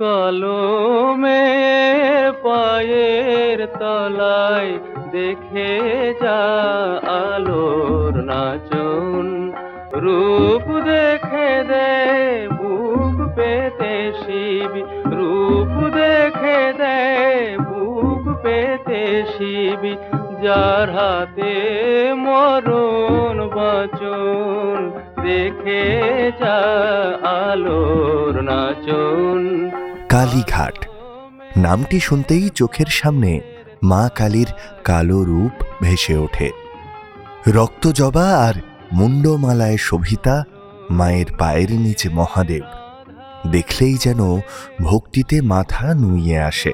[0.00, 4.78] কলমের পায়ের তলায়
[5.10, 6.68] দেখে যা
[7.06, 9.52] আলোর নাচন।
[9.92, 19.96] রূপ দেখে দে, বুক পেতে শিবি। রূপ দেখে দে, বুক পেতে শিবি।
[20.42, 21.54] যার হাতে
[22.14, 24.90] মরণ বচন,
[25.22, 26.60] দেখে যা
[27.50, 29.69] আলোর নাচন।
[30.10, 30.88] কালীঘাট।
[31.56, 33.40] নামটি শুনতেই চোখের সামনে
[33.82, 34.46] মা কালীর
[34.84, 36.50] কালো রূপ ভেসে ওঠে।
[37.48, 38.54] রক্তজবা আর
[38.92, 40.44] মুন্ডমালায় শোভিতা
[40.90, 42.62] মায়ের পায়ের নিচে মহাদেব।
[43.50, 44.40] দেখলেই যেন
[44.82, 46.72] ভক্তিতে মাথা নুইয়ে আসে।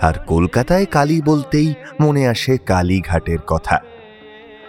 [0.00, 3.78] আর কলকাতায় কালী বলতেই মনে আসে কালীঘাটের কথা।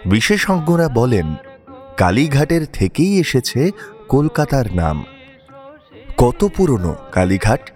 [0.06, 1.34] বিশেষজ্ঞরা বলেন,
[1.96, 3.70] কালীঘাটের থেকেই এসেছে
[4.08, 5.04] কলকাতার নাম।
[6.22, 7.70] কত পুরনো কালীঘাট?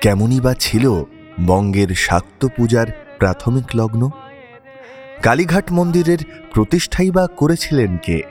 [0.00, 1.04] কেমনই বা ছিল
[1.46, 2.86] বঙ্গের শাক্ত পূজার
[3.18, 4.10] প্রাথমিক লগ্ন?
[5.22, 6.18] কালীঘাট মন্দিরের
[6.54, 8.22] প্রতিষ্ঠাই বা করেছিলেন কে?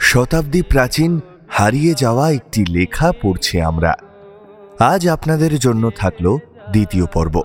[0.00, 3.92] শতাব্দী প্রাচীন হারিয়ে যাওয়া একটি লেখা পড়ছি আমরা।
[4.78, 6.38] আজ আপনাদের জন্য থাকল
[6.72, 7.42] দ্বিতীয় পর্ব।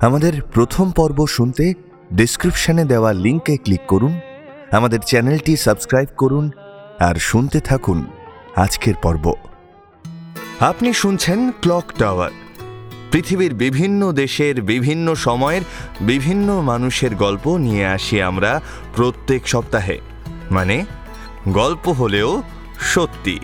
[0.00, 1.74] আমাদের প্রথম পর্ব শুনতে
[2.14, 4.20] ডিসক্রিপশনে দেওয়া লিঙ্কে ক্লিক করুন,
[4.72, 6.50] আমাদের চ্যানেলটি সাবস্ক্রাইব করুন
[6.98, 8.06] আর শুনতে থাকুন
[8.56, 9.32] আজকের পর্ব।
[10.60, 12.30] আপনি শুনছেন ক্লক টাওয়ার।
[13.12, 15.60] পৃথিবীর বিভিন্ন দেশের বিভিন্ন সময়ের
[16.00, 18.60] বিভিন্ন মানুষের গল্প নিয়ে আসি আমরা
[18.96, 20.00] প্রত্যেক সপ্তাহে।
[20.50, 20.84] মানে
[21.48, 22.42] গল্প হলেও
[22.80, 23.40] সত্যি।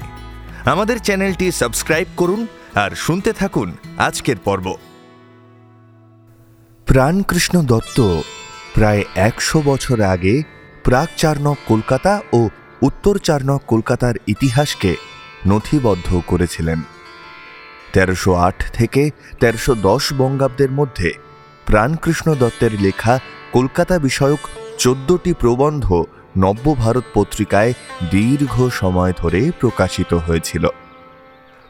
[0.64, 4.74] আমাদের চ্যানেলটি সাবস্ক্রাইব করুন আর শুনতে থাকুন আজকের পর্ব।
[6.86, 8.20] প্রাণকৃষ্ণ দত্ত
[8.74, 10.42] প্রায় একশো বছর আগে
[10.84, 12.48] প্রাক চারনক কলকাতা ও
[12.82, 14.96] উত্তর চারনক কলকাতার ইতিহাসকে
[15.46, 16.82] নথিবদ্ধ করেছিলেন।
[17.94, 21.10] তেরোশো আট থেকে তেরোশো দশ বঙ্গাব্দের মধ্যে
[21.66, 23.14] প্রাণকৃষ্ণ দত্তের লেখা
[23.52, 24.42] কলকাতা বিষয়ক
[24.78, 25.86] চোদ্দটি প্রবন্ধ
[26.38, 27.72] নব্য ভারত পত্রিকায়
[28.10, 30.64] দীর্ঘ সময় ধরে প্রকাশিত হয়েছিল।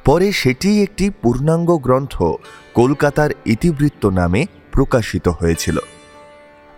[0.04, 2.14] পরে সেটি একটি পূর্ণাঙ্গ গ্রন্থ
[2.74, 5.76] কলকাতার ইতিবৃত্ত নামে প্রকাশিত হয়েছিল।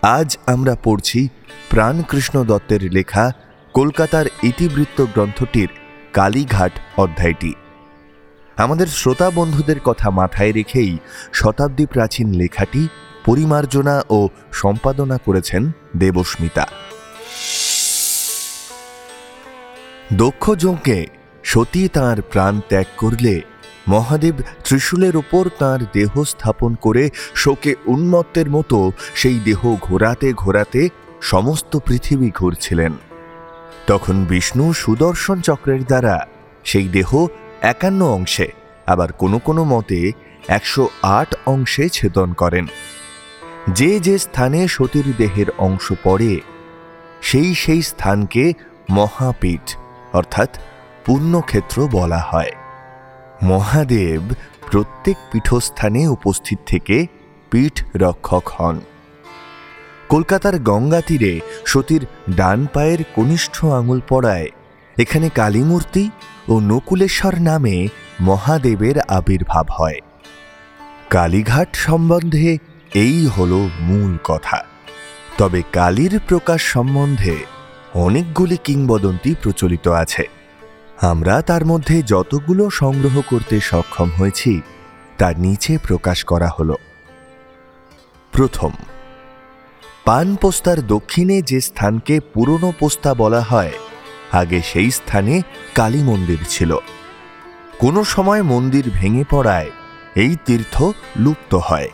[0.02, 1.28] আজ আমরা পড়ছি
[1.70, 3.24] প্রাণকৃষ্ণ দত্তের লেখা
[3.74, 5.68] কলকাতার ইতিবৃত্ত গ্রন্থটির
[6.12, 7.52] কালীঘাট অধ্যায়টি।
[8.56, 10.98] আমাদের শ্রোতা বন্ধুদের কথা মাথায় রেখেই
[11.32, 12.88] শতাব্দী প্রাচীন লেখাটি
[13.24, 16.66] পরিমার্জনা ও সম্পাদনা করেছেন দেবস্মিতা।
[20.12, 21.06] দক্ষ যজ্ঞে
[21.44, 23.40] সতী তাঁর প্রাণ ত্যাগ করলে
[23.88, 24.34] মহাদেব
[24.64, 30.88] ত্রিশূলের ওপর তাঁর দেহ স্থাপন করে শোকে উন্মত্তের মতো সেই দেহ ঘোরাতে ঘোরাতে
[31.20, 32.92] সমস্ত পৃথিবী ঘুরছিলেন।
[33.86, 36.26] তখন বিষ্ণু সুদর্শন চক্রের দ্বারা
[36.64, 37.26] সেই দেহ
[37.62, 38.52] একান্ন অংশে,
[38.86, 40.12] আবার কোনো কোনো মতে
[40.48, 42.66] একশো আট অংশে ছেদন করেন।
[43.68, 46.40] যে যে স্থানে সতীর দেহের অংশ পড়ে,
[47.22, 48.52] সেই সেই স্থানকে
[48.90, 49.76] মহাপীঠ
[50.12, 50.58] অর্থাৎ
[51.04, 52.50] পুণ্যক্ষেত্র বলা হয়।
[53.42, 54.22] মহাদেব
[54.70, 57.06] প্রত্যেক পীঠস্থানে উপস্থিত থেকে
[57.50, 58.80] পীঠ রক্ষক হন।
[60.08, 62.06] কলকাতার গঙ্গা তীরে সতীর
[62.36, 64.48] ডান পায়ের কনিষ্ঠ আঙুল পড়ায়
[64.98, 66.10] এখানে কালীমূর্তি
[66.48, 67.88] ও নকুলেশ্বর নামে
[68.20, 70.00] মহাদেবের আবির্ভাব হয়।
[71.10, 72.58] কালীঘাট সম্বন্ধে
[72.94, 74.64] এই হল মূল কথা।
[75.38, 77.36] তবে কালীর প্রকাশ সম্বন্ধে
[77.94, 80.28] অনেকগুলি কিংবদন্তি প্রচলিত আছে।
[81.00, 84.62] আমরা তার মধ্যে যতগুলো সংগ্রহ করতে সক্ষম হয়েছি,
[85.18, 86.74] তার নিচে প্রকাশ করা হল।
[88.32, 88.70] প্রথম
[90.04, 93.72] পান পোস্তার দক্ষিণে যে স্থানকে পুরনো পোস্তা বলা হয়
[94.36, 95.34] আগে সেই স্থানে
[95.74, 96.70] কালী মন্দির ছিল।
[97.78, 99.70] কোনো সময় মন্দির ভেঙে পড়ায়
[100.14, 100.74] এই তীর্থ
[101.16, 101.90] লুপ্ত হয়।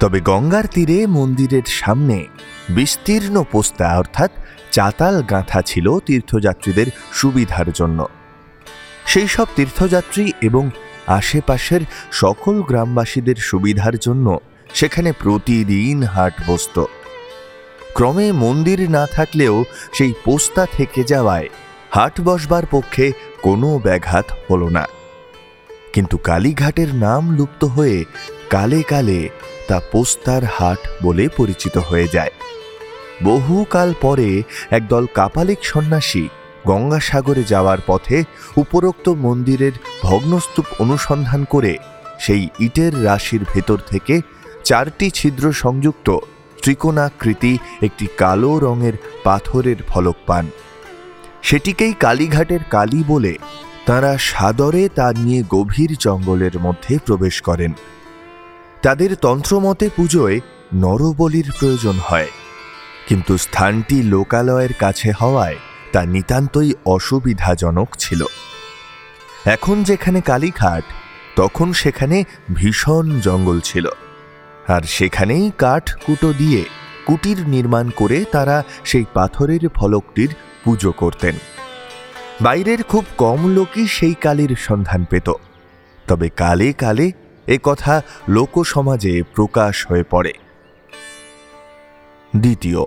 [0.00, 2.18] তবে গঙ্গার তীরে মন্দিরের সামনে
[2.68, 4.30] বিস্তীর্ণ পোস্তা অর্থাৎ
[4.70, 7.98] চাতাল গাঁথা ছিল তীর্থযাত্রীদের সুবিধার জন্য।
[9.06, 10.64] সেই সব তীর্থযাত্রী এবং
[11.06, 11.82] আশেপাশের
[12.12, 14.26] সকল গ্রামবাসীদের সুবিধার জন্য
[14.74, 16.76] সেখানে প্রতিদিন হাট বসত।
[17.94, 21.48] ক্রমে মন্দির না থাকলেও সেই পোস্তা থেকে যাওয়ায়
[21.90, 24.88] হাট বসবার পক্ষে কোনো ব্যাঘাত হল না।
[25.92, 28.04] কিন্তু কালীঘাটের নাম লুপ্ত হয়ে
[28.50, 29.28] কালে কালে
[29.68, 32.30] তা পোস্তার হাট বলে পরিচিত হয়ে যায়।
[33.24, 36.28] বহুকাল পরে একদল কাপালিক সন্ন্যাসী
[36.66, 38.24] গঙ্গাসাগরে যাওয়ার পথে
[38.56, 39.72] উপরোক্ত মন্দিরের
[40.02, 41.76] ভগ্নস্তূপ অনুসন্ধান করে
[42.18, 44.20] সেই ইটের রাশির ভেতর থেকে
[44.64, 46.18] চারটি ছিদ্র সংযুক্ত
[46.62, 48.92] ত্রিকোণাকৃতি একটি কালো রঙের
[49.24, 50.46] পাথরের ফলক পান
[51.42, 53.34] সেটিকেই কালীঘাটের কালী বলে
[53.86, 57.72] তারা সাদরে তা নিয়ে গভীর জঙ্গলের মধ্যে প্রবেশ করেন।
[58.82, 60.40] তাদের তন্ত্রমতে পুজোয়
[60.74, 62.28] নরবলির প্রয়োজন হয়।
[63.08, 65.56] কিন্তু স্থানটি লোকালয়ের কাছে হওয়ায়
[65.92, 68.24] তা নিতান্তই অসুবিধাজনক ছিল।
[69.44, 70.84] এখন যেখানে কালীঘাট,
[71.36, 72.24] তখন সেখানে
[72.54, 73.88] ভীষণ জঙ্গল ছিল।
[74.70, 76.64] আর সেখানেই কাঠ কুটো দিয়ে
[77.06, 80.30] কুটির নির্মাণ করে তারা সেই পাথরের ফলকটির
[80.64, 81.34] পুজো করতেন।
[82.40, 85.28] বাইরের খুব কম লোকই সেই কালীর সন্ধান পেত।
[86.06, 87.06] তবে কালে কালে
[87.46, 90.32] এ কথা লোকসমাজে প্রকাশ হয়ে পড়ে।
[92.36, 92.82] দ্বিতীয়,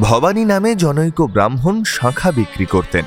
[0.00, 3.04] ভবানী নামে জনৈক ব্রাহ্মণ শাঁখা বিক্রি করতেন।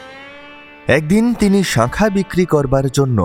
[0.88, 3.20] একদিন তিনি শাঁখা বিক্রি করবার জন্য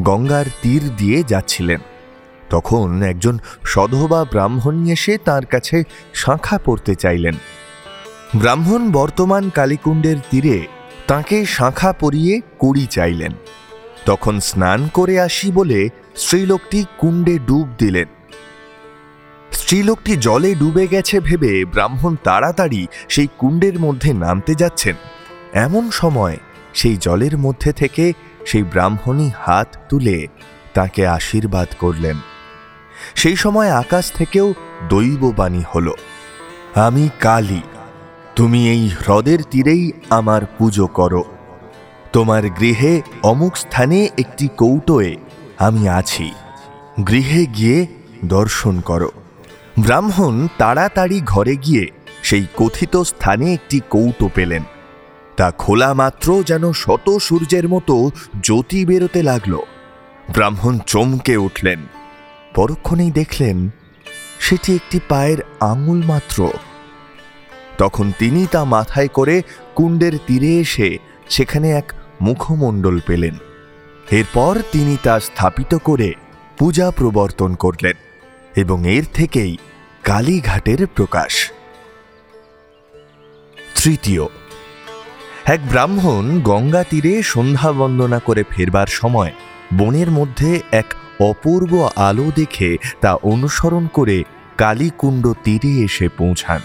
[0.00, 1.80] গঙ্গার তীর দিয়ে যাচ্ছিলেন।
[2.50, 5.84] তখন একজন সধবা ব্রাহ্মণ এসে তার কাছে
[6.14, 7.34] শাঁখা পড়তে চাইলেন।
[8.36, 10.66] ব্রাহ্মণ বর্তমান কালীকুণ্ডের তীরে
[11.06, 13.32] তাকে শাঁখা পরিয়ে কুড়ি চাইলেন।
[14.06, 18.08] তখন স্নান করে আসি বলে স্ত্রীলোকটি কুণ্ডে ডুব দিলেন।
[19.52, 24.96] স্ত্রীলোকটি জলে ডুবে গেছে ভেবে ব্রাহ্মণ তাড়াতাড়ি সেই কুণ্ডের মধ্যে নামতে যাচ্ছেন।
[25.52, 26.36] এমন সময়
[26.74, 28.12] সেই জলের মধ্যে থেকে
[28.46, 30.26] সেই ব্রাহ্মণী হাত তুলে
[30.74, 32.16] তাকে আশীর্বাদ করলেন।
[33.14, 34.54] সেই সময় আকাশ থেকেও
[34.88, 35.92] দৈববাণী হল,
[36.74, 37.62] আমি কালী,
[38.36, 41.24] তুমি এই হ্রদের তীরেই আমার পুজো করো।
[42.12, 45.16] তোমার গৃহে অমুক স্থানে একটি কৌটোয়
[45.58, 46.32] আমি আছি।
[47.06, 47.86] গৃহে গিয়ে
[48.24, 49.10] দর্শন করো।
[49.78, 51.90] ব্রাহ্মণ তাড়াতাড়ি ঘরে গিয়ে
[52.22, 54.62] সেই কথিত স্থানে একটি কৌটো পেলেন।
[55.36, 58.10] তা খোলা মাত্র যেন শত সূর্যের মতো
[58.42, 59.58] জ্যোতি বেরোতে লাগল।
[60.32, 61.86] ব্রাহ্মণ চমকে উঠলেন।
[62.54, 63.70] পরক্ষণেই দেখলেন
[64.40, 66.48] সেটি একটি পায়ের আঙুল মাত্র।
[67.78, 69.42] তখন তিনি তা মাথায় করে
[69.74, 70.98] কুণ্ডের তীরে এসে
[71.28, 73.34] সেখানে এক মুখমণ্ডল পেলেন।
[74.10, 76.14] এরপর তিনি তা স্থাপিত করে
[76.58, 77.96] পূজা প্রবর্তন করলেন
[78.56, 79.56] এবং এর থেকেই
[80.04, 81.52] কালীঘাটের প্রকাশ।
[83.74, 84.26] তৃতীয়,
[85.44, 89.32] এক ব্রাহ্মণ গঙ্গা তীরে সন্ধ্যা বন্দনা করে ফেরবার সময়
[89.74, 94.24] বনের মধ্যে এক অপূর্ব আলো দেখে তা অনুসরণ করে
[94.56, 96.60] কালীকুণ্ড তীরে এসে পৌঁছান।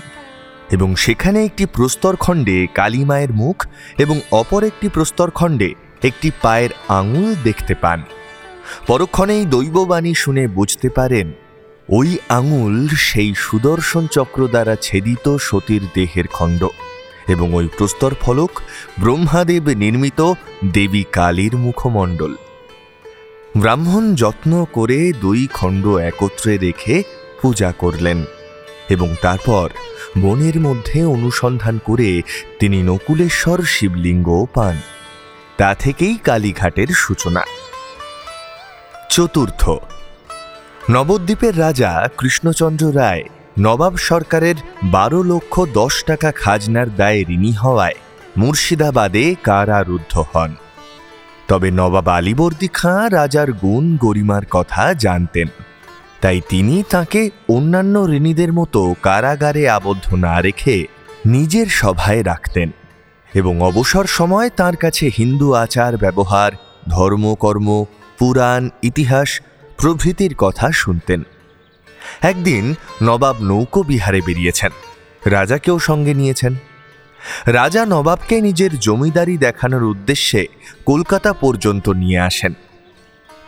[0.71, 3.67] এবং সেখানে একটি প্রস্তরখণ্ডে কালীমায়ের মুখ
[3.97, 5.73] এবং অপর একটি প্রস্তরখণ্ডে
[6.03, 8.03] একটি পায়ের আঙুল দেখতে পান।
[8.87, 11.31] পরক্ষণেই দৈববাণী শুনে বুঝতে পারেন,
[11.89, 16.67] ওই আঙুল সেই সুদর্শন চক্র দ্বারা ছেদিত সতীর দেহের খণ্ড
[17.27, 18.51] এবং ওই প্রস্তর ফলক
[18.99, 20.33] ব্রহ্মাদেব নির্মিত
[20.73, 22.35] দেবী কালীর মুখমণ্ডল।
[23.57, 27.03] ব্রাহ্মণ যত্ন করে দুই খণ্ড একত্রে রেখে
[27.41, 28.23] পূজা করলেন
[28.89, 29.69] এবং তারপর
[30.21, 32.21] বনের মধ্যে অনুসন্ধান করে
[32.59, 34.81] তিনি নকুলেশ্বর শিবলিঙ্গ পান।
[35.57, 37.43] তা থেকেই কালীঘাটের সূচনা।
[39.09, 39.69] চতুর্থ,
[40.91, 43.23] নবদ্বীপের রাজা কৃষ্ণচন্দ্র রায়
[43.59, 47.95] নবাব সরকারের বারো লক্ষ দশ টাকা খাজনার দায়ে ঋণী হওয়ায়
[48.37, 50.55] মুর্শিদাবাদে কারারুদ্ধ হন।
[51.47, 55.47] তবে নবাব আলীবর্দী খাঁ রাজার গুণ গরিমার কথা জানতেন।
[56.21, 60.87] তাই তিনি তাকে অন্যান্য ঋণীদের মতো কারাগারে আবদ্ধ না রেখে
[61.25, 62.71] নিজের সভায় রাখতেন
[63.33, 66.51] এবং অবসর সময় তার কাছে হিন্দু আচার ব্যবহার
[66.89, 67.85] ধর্মকর্ম
[68.19, 69.41] পুরাণ, ইতিহাস
[69.77, 71.23] প্রভৃতির কথা শুনতেন।
[72.21, 74.71] একদিন নবাব নৌকো বিহারে বেরিয়েছেন।
[75.25, 76.55] রাজাকেও সঙ্গে নিয়েছেন।
[77.47, 80.41] রাজা নবাবকে নিজের জমিদারি দেখানোর উদ্দেশ্যে
[80.85, 82.53] কলকাতা পর্যন্ত নিয়ে আসেন।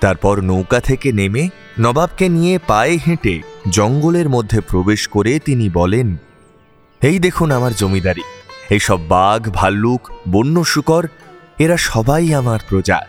[0.01, 1.43] তারপর নৌকা থেকে নেমে
[1.79, 3.35] নবাবকে নিয়ে পায়ে হেঁটে
[3.69, 6.07] জঙ্গলের মধ্যে প্রবেশ করে তিনি বলেন,
[7.01, 8.23] এই দেখুন আমার জমিদারি।
[8.69, 10.01] এইসব বাঘ, ভাল্লুক,
[10.31, 11.03] বন্য শুকর,
[11.59, 12.99] এরা সবাই আমার প্রজা।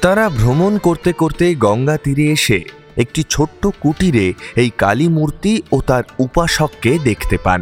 [0.00, 2.58] তারা ভ্রমণ করতে করতে গঙ্গা তীরে এসে
[2.96, 7.60] একটি ছোট্ট কুটিরে এই কালী মূর্তি ও তার উপাসককে দেখতে পান।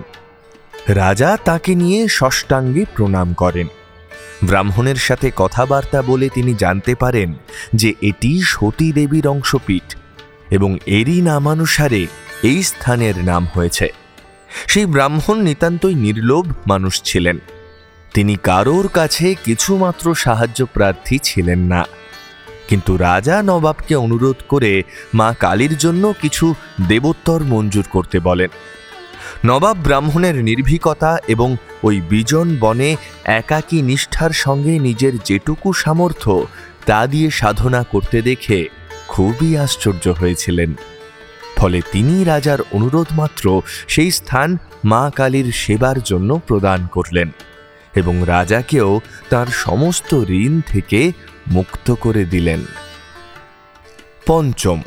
[0.88, 3.66] রাজা তাকে নিয়ে ষষ্ঠাঙ্গে প্রণাম করেন।
[4.44, 7.34] ব্রাহ্মণের সাথে কথাবার্তা বলে তিনি জানতে পারেন
[7.74, 9.96] যে এটি সতী দেবীর অংশপীঠ
[10.50, 12.06] এবং এরই নামানুসারে
[12.42, 13.92] এই স্থানের নাম হয়েছে।
[14.66, 17.38] সেই ব্রাহ্মণ নিতান্তই নির্লোভ মানুষ ছিলেন।
[18.14, 21.84] তিনি কারোর কাছে কিছুমাত্র সাহায্য প্রার্থী ছিলেন না।
[22.68, 24.82] কিন্তু রাজা নবাবকে অনুরোধ করে
[25.14, 26.54] মা কালীর জন্য কিছু
[26.88, 28.48] দেবোত্তর মঞ্জুর করতে বলেন।
[29.44, 36.46] নবাব ব্রাহ্মণের নির্ভীকতা এবং ওই বিজন বনে একাকী নিষ্ঠার সঙ্গে নিজের যেটুকু সামর্থ্য,
[36.86, 38.68] তা দিয়ে সাধনা করতে দেখে
[39.08, 40.74] খুবই আশ্চর্য হয়েছিলেন।
[41.56, 47.30] ফলে তিনি রাজার অনুরোধ মাত্র সেই স্থান মা কালীর সেবার জন্য প্রদান করলেন
[47.94, 51.12] এবং রাজাকেও তার সমস্ত ঋণ থেকে
[51.48, 52.60] মুক্ত করে দিলেন।
[54.26, 54.82] পঞ্চম,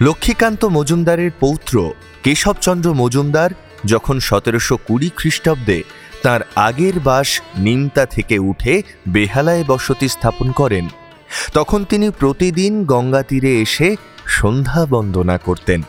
[0.00, 1.92] লক্ষ্মীকান্ত মজুমদারের পৌত্র
[2.26, 3.50] কেশবচন্দ্র মজুমদার
[3.84, 5.78] যখন সতেরোশো কুড়ি খ্রিস্টাব্দে
[6.22, 8.74] তার আগের বাস নিমতা থেকে উঠে
[9.08, 10.84] বেহালায় বসতি স্থাপন করেন,
[11.52, 13.88] তখন তিনি প্রতিদিন গঙ্গা তীরে এসে
[14.26, 15.80] সন্ধ্যা বন্দনা করতেন।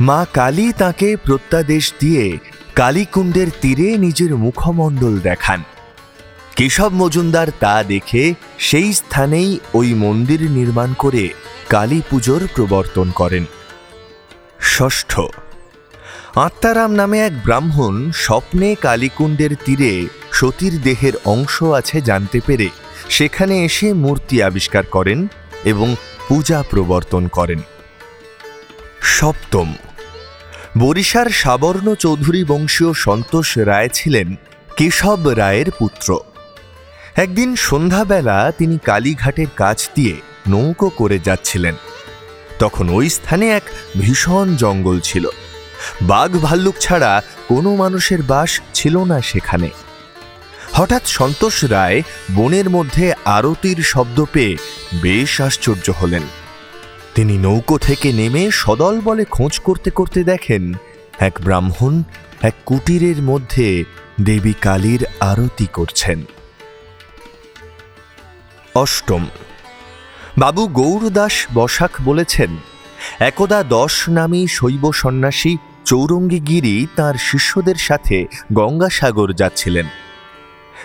[0.00, 2.38] মা কালী তাকে প্রত্যাদেশ দিয়ে
[2.74, 5.60] কালীকুণ্ডের তীরে নিজের মুখমণ্ডল দেখান।
[6.56, 8.22] কেশব মজুমদার তা দেখে
[8.58, 11.24] সেই স্থানেই ওই মন্দির নির্মাণ করে
[11.68, 13.44] কালী পুজোর প্রবর্তন করেন।
[14.62, 15.20] ষষ্ঠ।
[16.36, 22.68] আত্মারাম নামে এক ব্রাহ্মণ স্বপ্নে কালীকুণ্ডের তীরে সতীর দেহের অংশ আছে জানতে পেরে
[23.08, 25.28] সেখানে এসে মূর্তি আবিষ্কার করেন
[25.64, 25.96] এবং
[26.28, 27.58] পূজা প্রবর্তন করেন।
[29.02, 29.74] সপ্তম।
[30.78, 34.36] বরিশার সাবর্ণ চৌধুরী বংশীয় সন্তোষ রায় ছিলেন
[34.76, 36.18] কেশব রায়ের পুত্র।
[37.16, 40.14] একদিন সন্ধ্যাবেলা তিনি কালীঘাটের কাছ দিয়ে
[40.48, 41.74] নৌকো করে যাচ্ছিলেন।
[42.58, 43.62] তখন ওই স্থানে এক
[44.00, 45.28] ভীষণ জঙ্গল ছিল।
[46.02, 49.68] বাঘ ভাল্লুক ছাড়া কোনো মানুষের বাস ছিল না সেখানে।
[50.72, 52.02] হঠাৎ সন্তোষ রায়
[52.34, 54.56] বনের মধ্যে আরতির শব্দ পেয়ে
[55.02, 56.22] বেশ আশ্চর্য হলেন।
[57.14, 60.74] তিনি নৌকো থেকে নেমে সদল বলে খোঁজ করতে করতে দেখেন
[61.18, 62.02] এক ব্রাহ্মণ
[62.42, 63.84] এক কুটিরের মধ্যে
[64.20, 66.22] দেবী কালীর আরতি করছেন।
[68.74, 69.26] অষ্টম
[70.42, 72.50] বাবু গৌরদাস বসাক বলেছেন,
[73.30, 75.52] একদা দশ নামী শৈব সন্ন্যাসী
[75.84, 78.16] চৌরঙ্গীগিরি তার শিষ্যদের সাথে
[78.52, 79.86] গঙ্গাসাগর যাচ্ছিলেন।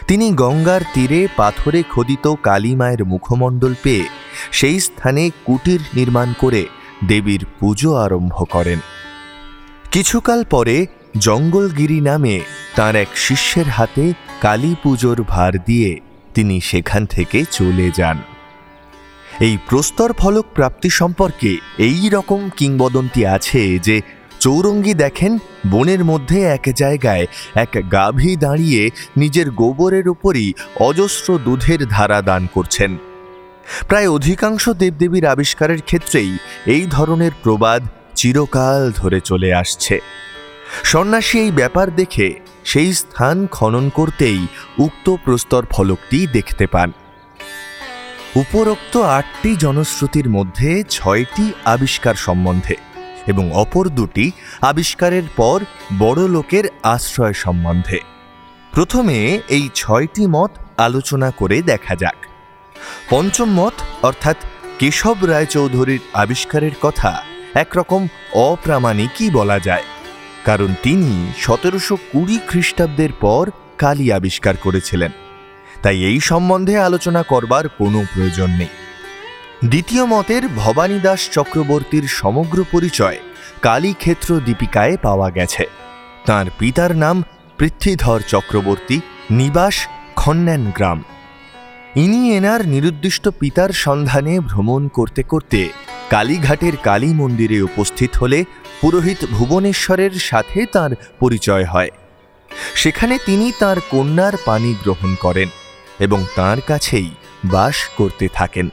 [0.08, 4.06] তিনি গঙ্গার তীরে পাথরে খোদিত কালী মায়ের মুখমণ্ডল পেয়ে
[4.52, 6.64] সেই স্থানে কুটির নির্মাণ করে
[7.08, 8.80] দেবীর পুজো আরম্ভ করেন।
[9.92, 10.76] কিছুকাল পরে
[11.18, 12.36] জঙ্গলগিরি নামে
[12.76, 14.06] তার এক শিষ্যের হাতে
[14.42, 15.92] কালী পুজোর ভার দিয়ে
[16.36, 18.18] তিনি সেখান থেকে চলে যান।
[19.46, 23.96] এই প্রস্তর ফলক প্রাপ্তি সম্পর্কে এই রকম কিংবদন্তি আছে যে
[24.40, 25.32] চৌরঙ্গি দেখেন
[25.70, 28.82] বনের মধ্যে এক জায়গায় এক গাভী দাঁড়িয়ে
[29.18, 30.48] নিজের গোবরের উপরই
[30.80, 32.92] অজস্র দুধের ধারা দান করছেন।
[33.88, 36.32] প্রায় অধিকাংশ দেবদেবীর আবিষ্কারের ক্ষেত্রেই
[36.66, 37.82] এই ধরনের প্রবাদ
[38.16, 39.96] চিরকাল ধরে চলে আসছে।
[40.84, 42.28] সন্ন্যাসী এই ব্যাপার দেখে
[42.64, 44.40] সেই স্থান খনন করতেই
[44.78, 46.90] উক্ত প্রস্তর ফলকটি দেখতে পান।
[48.36, 52.76] উপরোক্ত আটটি জনশ্রুতির মধ্যে ছয়টি আবিষ্কার সম্বন্ধে
[53.28, 55.64] এবং অপর দুটি আবিষ্কারের পর
[56.00, 58.00] বড় লোকের আশ্রয় সম্বন্ধে।
[58.72, 62.16] প্রথমে এই ছয়টি মত আলোচনা করে দেখা যাক।
[63.10, 64.38] পঞ্চম মত, অর্থাৎ
[64.80, 67.24] কেশব রায়চৌধুরীর আবিষ্কারের কথা,
[67.54, 69.84] একরকম অপ্রামাণিকই বলা যায়।
[70.46, 75.12] কারণ তিনি সতেরোশো কুড়ি খ্রিস্টাব্দের পর কালী আবিষ্কার করেছিলেন।
[75.84, 78.74] তাই এই সম্বন্ধে আলোচনা করবার কোনো প্রয়োজন নেই।
[79.66, 83.18] দ্বিতীয় মতের ভবানী দাস চক্রবর্তীর সমগ্র পরিচয়
[83.62, 85.66] কালীক্ষেত্র দীপিকায় পাওয়া গেছে।
[86.26, 87.24] তার পিতার নাম
[87.58, 91.04] পৃথ্বীধর চক্রবর্তী, নিবাস খন্যান গ্রাম।
[91.96, 95.70] ইনি এনার নিরুদ্দিষ্ট পিতার সন্ধানে ভ্রমণ করতে করতে
[96.10, 98.46] কালীঘাটের কালী মন্দিরে উপস্থিত হলে
[98.82, 101.90] পুরোহিত ভুবনেশ্বরের সাথে তার পরিচয় হয়।
[102.76, 105.50] সেখানে তিনি তার কন্যার পানি গ্রহণ করেন।
[106.00, 107.10] এবং তার কাছেই
[107.46, 108.70] বাস করতে থাকেন।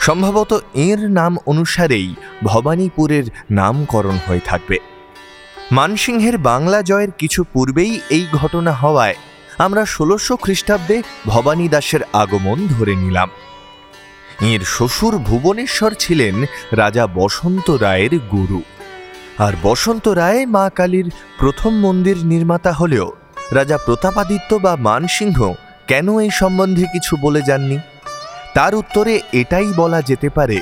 [0.00, 4.78] সম্ভবত এর নাম অনুসারেই ভবানীপুরের নামকরণ হয়ে থাকবে।
[5.72, 9.14] মানসিংহের বাংলা জয়ের কিছু পূর্বেই এই ঘটনা হওয়ায়
[9.58, 13.28] আমরা ষোলোশো খ্রিস্টাব্দে ভবানী দাসের আগমন ধরে নিলাম।
[14.40, 18.62] এর শ্বশুর ভুবনেশ্বর ছিলেন রাজা বসন্ত রায়ের গুরু।
[19.38, 23.12] আর বসন্ত রায় মা কালীর প্রথম মন্দির নির্মাতা হলেও
[23.50, 25.52] রাজা প্রতাপাদিত্য বা মানসিংহ
[25.90, 27.78] কেন এই সম্বন্ধে কিছু বলে যাননি?
[28.54, 30.58] তার উত্তরে এটাই বলা যেতে পারে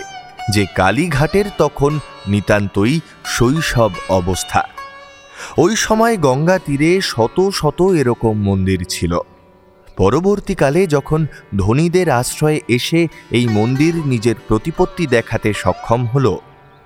[0.50, 4.61] যে কালীঘাটের তখন নিতান্তই শৈশব অবস্থা।
[5.58, 9.18] ওই সময় গঙ্গা তীরে শত শত এরকম মন্দির ছিল।
[9.97, 16.37] পরবর্তীকালে যখন ধনীদের আশ্রয়ে এসে এই মন্দির নিজের প্রতিপত্তি দেখাতে সক্ষম হল,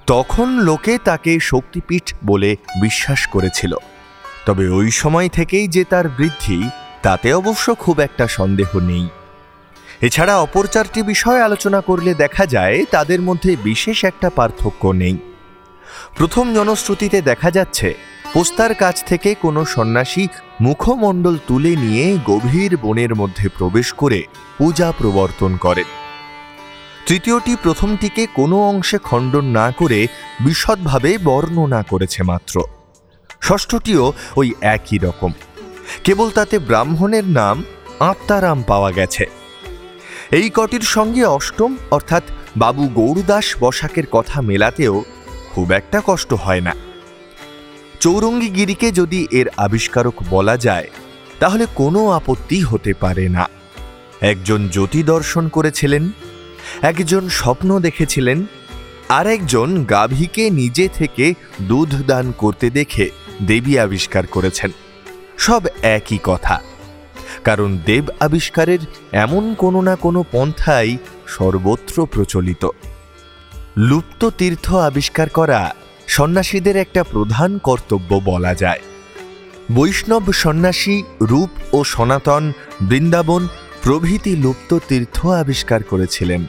[0.06, 3.76] তখন লোকে তাকে শক্তিপীঠ বলে বিশ্বাস করেছিল।
[4.46, 6.58] তবে ওই সময় থেকেই যে তার বৃদ্ধি
[7.02, 9.08] তাতে অবশ্য খুব একটা সন্দেহ নেই।
[10.00, 15.16] এছাড়া অপর চারটি বিষয় আলোচনা করলে দেখা যায়, তাদের মধ্যে বিশেষ একটা পার্থক্য নেই।
[16.16, 17.94] প্রথম জনশ্রুতিতে দেখা যাচ্ছে,
[18.32, 20.28] পোস্তার কাছ থেকে কোনো সন্ন্যাসী
[20.60, 24.24] মুখমণ্ডল তুলে নিয়ে গভীর বনের মধ্যে প্রবেশ করে
[24.58, 25.84] পূজা প্রবর্তন করেন
[27.06, 30.06] তৃতীয়টি প্রথমটিকে কোনো অংশে খণ্ডন না করে
[30.40, 32.62] বিশদভাবে বর্ণনা করেছে মাত্র।
[33.42, 35.32] ষষ্ঠটিও ওই একই রকম।
[36.04, 37.64] কেবল তাতে ব্রাহ্মণের নাম
[38.00, 39.26] আত্মারাম পাওয়া গেছে।
[40.30, 42.22] এই কটির সঙ্গে অষ্টম, অর্থাৎ
[42.56, 45.04] বাবু গৌরদাস বসাকের কথা মেলাতেও
[45.50, 46.74] খুব একটা কষ্ট হয় না।
[48.00, 50.88] চৌরঙ্গী গিরিকে যদি এর আবিষ্কারক বলা যায়,
[51.38, 53.48] তাহলে কোনো আপত্তি হতে পারে না।
[54.20, 56.10] একজন জ্যোতি দর্শন করেছিলেন,
[56.82, 58.44] একজন স্বপ্ন দেখেছিলেন,
[59.08, 63.10] আর একজন গাভীকে নিজে থেকে দুধ দান করতে দেখে
[63.42, 64.70] দেবী আবিষ্কার করেছেন।
[65.42, 66.60] সব একই কথা।
[67.44, 68.78] কারণ দেব আবিষ্কারের
[69.12, 70.96] এমন কোনো না কোনো পন্থাই
[71.26, 72.68] সর্বত্র প্রচলিত।
[73.76, 75.74] লুপ্ত তীর্থ আবিষ্কার করা
[76.08, 78.80] সন্ন্যাসীদের একটা প্রধান কর্তব্য বলা যায়।
[79.72, 83.48] বৈষ্ণব সন্ন্যাসী, রূপ ও সনাতন বৃন্দাবন
[83.82, 86.46] প্রভৃতি লুপ্ত তীর্থ আবিষ্কার করেছিলেন।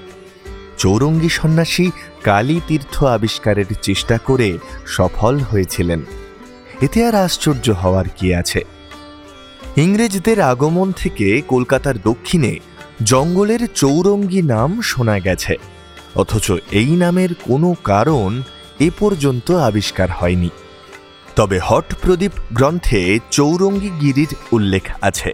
[0.77, 1.91] চৌরঙ্গী সন্ন্যাসী
[2.23, 4.57] কালী তীর্থ আবিষ্কারের চেষ্টা করে
[4.88, 6.01] সফল হয়েছিলেন।
[6.81, 8.73] এতে আর আশ্চর্য হওয়ার কি আছে?
[9.77, 12.53] ইংরেজদের আগমন থেকে কলকাতার দক্ষিণে
[13.03, 15.56] জঙ্গলের চৌরঙ্গী নাম শোনা গেছে।
[16.15, 18.42] অথচ এই নামের কোনো কারণ
[18.80, 20.50] এ পর্যন্ত আবিষ্কার হয়নি।
[21.36, 25.32] তবে হট প্রদীপ গ্রন্থে চৌরঙ্গী গিরির উল্লেখ আছে।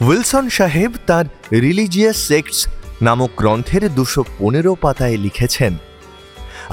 [0.00, 2.58] উইলসন সাহেব তার রিলিজিয়াস সেক্টস
[3.02, 5.72] নামক গ্রন্থের দুশো পনেরো পাতায় লিখেছেন,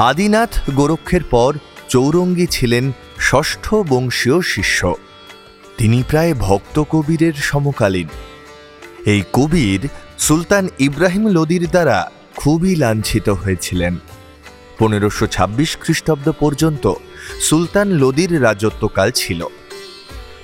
[0.09, 1.51] আদিনাথ গোরক্ষের পর
[1.89, 2.85] চৌরঙ্গী ছিলেন
[3.19, 4.79] ষষ্ঠ বংশীয় শিষ্য।
[5.77, 8.07] তিনি প্রায় ভক্ত কবিরের সমকালীন।
[9.05, 9.81] এই কবির
[10.17, 13.93] সুলতান ইব্রাহিম লোদির দ্বারা খুবই লাঞ্ছিত হয়েছিলেন।
[14.79, 16.93] পনেরোশো ছাব্বিশ খ্রিস্টাব্দ পর্যন্ত
[17.41, 19.41] সুলতান লোদির রাজত্বকাল ছিল।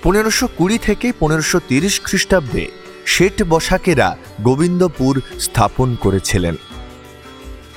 [0.03, 2.65] পনেরোশো কুড়ি থেকে পনেরোশো তিরিশ খ্রিস্টাব্দে
[3.05, 6.55] শেঠ বসাকেরা গোবিন্দপুর স্থাপন করেছিলেন।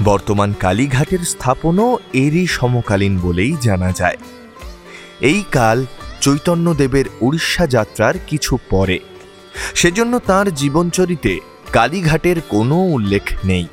[0.04, 4.16] বর্তমান কালীঘাটের স্থাপনও এরই সমকালীন বলেই জানা যায়।
[5.20, 5.78] এই কাল
[6.24, 8.98] চৈতন্যদেবের উড়িষ্যা যাত্রার কিছু পরে।
[9.74, 11.40] সেজন্য তার জীবনচরিতে
[11.72, 13.66] কালীঘাটের কোনো উল্লেখ নেই।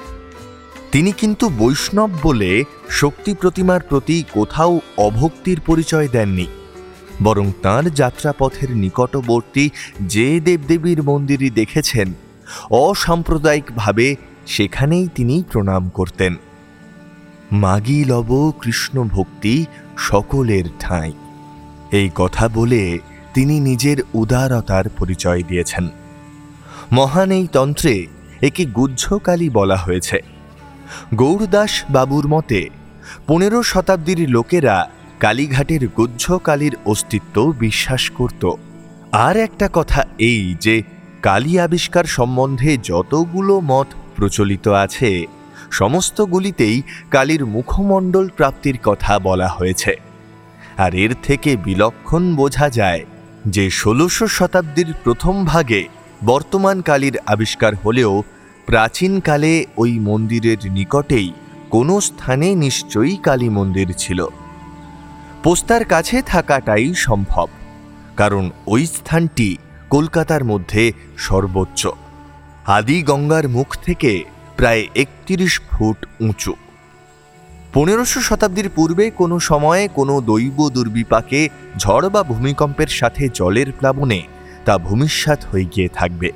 [0.91, 6.48] তিনি কিন্তু বৈষ্ণব বলে শক্তি প্রতিমার প্রতি কোথাও অভক্তির পরিচয় দেননি।
[7.24, 9.70] বরং তাঁর যাত্রাপথের নিকটবর্তী
[10.01, 12.14] যে দেবদেবীর মন্দিরই দেখেছেন,
[12.72, 14.16] অসাম্প্রদায়িকভাবে
[14.48, 16.35] সেখানেই তিনি প্রণাম করতেন।
[17.51, 19.66] মাগি লব কৃষ্ণ ভক্তি
[19.98, 21.14] সকলের ঠাঁই।
[21.91, 22.99] এই কথা বলে
[23.33, 25.89] তিনি নিজের উদারতার পরিচয় দিয়েছেন।
[26.91, 28.07] মহান এই তন্ত্রে
[28.41, 30.19] একে গুজ্জকালী বলা হয়েছে।
[31.15, 32.69] গৌরদাস বাবুর মতে,
[33.27, 38.51] পনেরো শতাব্দীর লোকেরা কালীঘাটের গুজ্জকালীর অস্তিত্ব বিশ্বাস করত।
[39.11, 40.83] আর একটা কথা এই যে,
[41.21, 45.25] কালী আবিষ্কার সম্বন্ধে যতগুলো মত প্রচলিত আছে,
[45.71, 50.10] সমস্তগুলিতেই কালীর মুখমণ্ডল প্রাপ্তির কথা বলা হয়েছে।
[50.77, 53.05] আর এর থেকে বিলক্ষণ বোঝা যায়
[53.48, 55.88] যে ষোলোশো শতাব্দীর প্রথম ভাগে
[56.25, 58.24] বর্তমান কালীর আবিষ্কার হলেও
[58.66, 61.34] প্রাচীনকালে ওই মন্দিরের নিকটেই
[61.70, 64.27] কোনো স্থানে নিশ্চয়ই কালী মন্দির ছিল।
[65.44, 67.48] পোস্তার কাছে থাকাটাই সম্ভব,
[68.18, 69.57] কারণ ওই স্থানটি
[69.90, 71.88] কলকাতার মধ্যে সর্বোচ্চ।
[72.66, 74.24] আদি গঙ্গার মুখ থেকে
[74.57, 76.53] প্রায় একত্রিশ ফুট উঁচু।
[77.74, 84.22] পনেরোশো শতাব্দীর পূর্বে কোনো সময়ে কোনো দৈব দুর্বিপাকে ঝড় বা ভূমিকম্পের সাথে জলের প্লাবনে
[84.66, 86.29] তা ভূমিষ্যাত হয়ে গিয়ে থাকবে।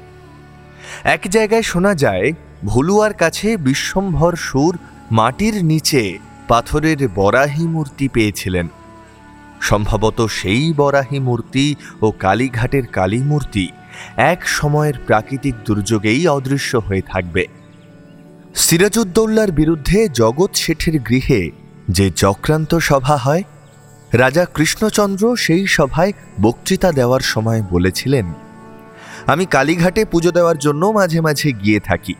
[1.04, 2.34] এক জায়গায় শোনা যায়,
[2.66, 4.78] ভুলুয়ার কাছে বিশ্বম্ভর সুর
[5.12, 6.18] মাটির নিচে
[6.48, 8.68] পাথরের বরাহি মূর্তি পেয়েছিলেন।
[9.62, 13.68] সম্ভবত সেই বরাহি মূর্তি ও কালীঘাটের কালী মূর্তি
[14.18, 17.44] এক সময়ের প্রাকৃতিক দুর্যোগেই অদৃশ্য হয়ে থাকবে।
[18.56, 21.52] সিরাজউদ্দৌল্লার বিরুদ্ধে জগৎ শেঠের গৃহে
[21.90, 23.44] যে চক্রান্ত সভা হয়,
[24.14, 28.34] রাজা কৃষ্ণচন্দ্র সেই সভায় বক্তৃতা দেওয়ার সময় বলেছিলেন,
[29.28, 32.16] আমি কালীঘাটে পুজো দেওয়ার জন্য মাঝে মাঝে গিয়ে থাকি।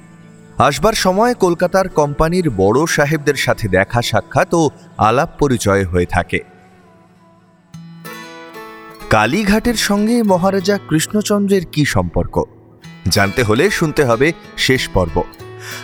[0.58, 6.40] আসবার সময় কলকাতার কোম্পানির বড় সাহেবদের সাথে দেখা সাক্ষাৎ ও আলাপ পরিচয় হয়ে থাকে।
[9.10, 12.44] কালীঘাটের সঙ্গে মহারাজা কৃষ্ণচন্দ্রের কি সম্পর্ক?
[13.08, 15.24] জানতে হলে শুনতে হবে শেষ পর্ব।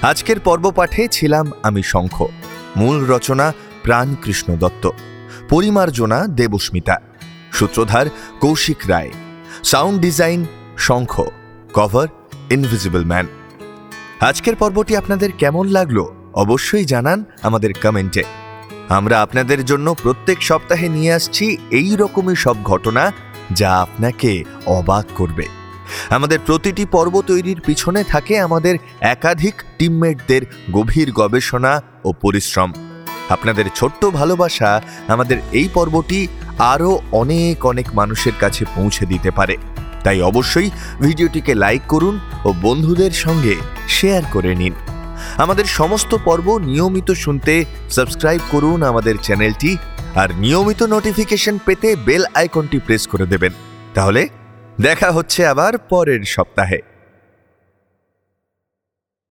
[0.02, 2.26] আজকের পর্ব পাঠে ছিলাম আমি শঙ্খ।
[2.78, 4.90] মূল রচনা প্রাণ কৃষ্ণ দত্ত।
[5.50, 6.98] পরিমার্জনা দেবস্মিতা।
[7.52, 8.06] সূত্রধার
[8.40, 9.12] Kaushik Roy.
[9.64, 10.46] Sound design
[10.78, 11.22] Shankha.
[11.74, 12.08] Cover
[12.50, 13.28] invisible man.
[14.20, 18.24] আজকের পর্বটি আপনাদের কেমন লাগল অবশ্যই জানান আমাদের কমেন্টে।
[18.90, 23.12] আমরা আপনাদের জন্য প্রত্যেক সপ্তাহে নিয়ে আসছি এই রকমই সব ঘটনা
[23.52, 25.61] যা আপনাকে অবাক করবে।
[26.10, 31.74] আমাদের প্রতিটি পর্ব তৈরির পিছনে থাকে আমাদের একাধিক টিমমেটদের গভীর গবেষণা
[32.06, 32.70] ও পরিশ্রম।
[33.30, 36.20] আপনাদের ছোট্ট ভালোবাসা আমাদের এই পর্বটি
[36.74, 39.56] আরও অনেক অনেক মানুষের কাছে পৌঁছে দিতে পারে।
[40.04, 40.70] তাই অবশ্যই
[41.02, 43.56] ভিডিওটিকে লাইক করুন ও বন্ধুদের সঙ্গে
[43.88, 44.74] শেয়ার করে নিন।
[45.38, 47.54] আমাদের সমস্ত পর্ব নিয়মিত শুনতে
[47.90, 49.72] সাবস্ক্রাইব করুন আমাদের চ্যানেলটি
[50.16, 53.54] আর নিয়মিত নোটিফিকেশন পেতে বেল আইকনটি প্রেস করে দেবেন।
[53.94, 54.22] তাহলে
[54.82, 56.80] দেখা হচ্ছে আবার পরের সপ্তাহে।